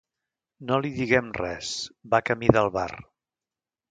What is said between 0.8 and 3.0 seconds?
li diguem res, va camí del bar...